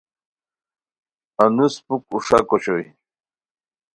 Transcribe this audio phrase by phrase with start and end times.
[1.43, 2.85] انوس پُھک اوݰاک اوشوئے